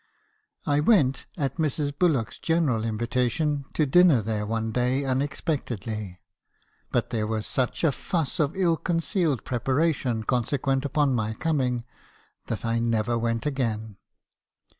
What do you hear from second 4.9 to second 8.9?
unexpectedly; but there was such a fuss of ill